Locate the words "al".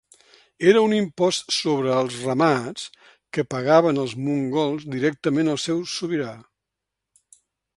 5.53-5.63